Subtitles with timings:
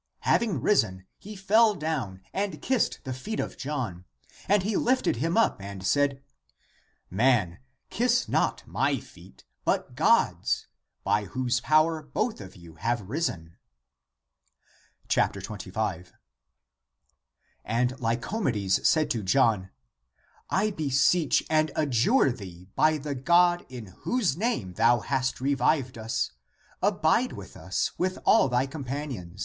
[0.21, 4.05] Having risen, he fell down and kissed the feet of John.
[4.47, 6.23] And he lifted him up and said,"
[7.23, 7.59] Man,
[7.91, 10.65] kiss not my feet, but God's;
[11.03, 13.57] by whose power both of you have risen!"
[15.07, 16.13] 25.
[17.63, 19.69] And Lycomedes said to John,"
[20.63, 26.31] I beseech and adjure thee by the God in whose name thou hast revived us,
[26.81, 29.39] abide with us with all thy companions."